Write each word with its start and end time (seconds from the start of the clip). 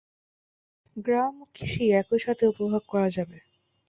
গ্রাম 0.97 1.33
ও 1.41 1.55
কৃষি 1.55 1.83
একইসাথে 1.99 2.43
উপভোগ 2.47 2.83
করা 2.87 3.09
যাবে। 3.09 3.37